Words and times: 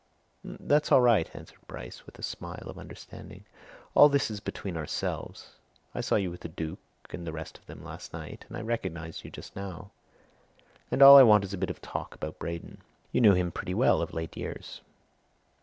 "That's 0.43 0.91
all 0.91 0.99
right," 1.01 1.29
answered 1.35 1.59
Bryce 1.67 2.07
with 2.07 2.17
a 2.17 2.23
smile 2.23 2.63
of 2.71 2.79
understanding. 2.79 3.45
"All 3.93 4.09
this 4.09 4.31
is 4.31 4.39
between 4.39 4.75
ourselves. 4.75 5.51
I 5.93 6.01
saw 6.01 6.15
you 6.15 6.31
with 6.31 6.39
the 6.41 6.49
Duke 6.49 6.79
and 7.11 7.27
the 7.27 7.31
rest 7.31 7.59
of 7.59 7.67
them 7.67 7.83
last 7.83 8.11
night, 8.11 8.43
and 8.47 8.57
I 8.57 8.63
recognized 8.63 9.23
you 9.23 9.29
just 9.29 9.55
now. 9.55 9.91
And 10.89 11.03
all 11.03 11.17
I 11.19 11.21
want 11.21 11.43
is 11.43 11.53
a 11.53 11.57
bit 11.61 11.69
of 11.69 11.81
talk 11.81 12.15
about 12.15 12.39
Braden. 12.39 12.79
You 13.11 13.21
knew 13.21 13.33
him 13.35 13.51
pretty 13.51 13.75
well 13.75 14.01
of 14.01 14.11
late 14.11 14.35
years?" 14.35 14.81